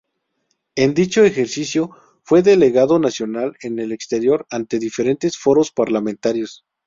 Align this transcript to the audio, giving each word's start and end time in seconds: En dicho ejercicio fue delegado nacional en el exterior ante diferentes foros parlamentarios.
En 0.73 0.95
dicho 0.95 1.23
ejercicio 1.23 1.91
fue 2.23 2.41
delegado 2.41 2.97
nacional 2.97 3.55
en 3.61 3.77
el 3.77 3.91
exterior 3.91 4.47
ante 4.49 4.79
diferentes 4.79 5.37
foros 5.37 5.69
parlamentarios. 5.71 6.65